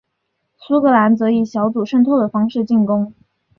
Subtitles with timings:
[0.57, 3.13] 苏格兰则以小组渗透的方式进攻。